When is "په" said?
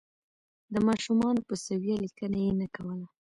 1.47-1.55